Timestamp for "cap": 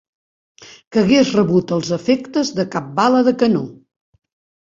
2.77-2.87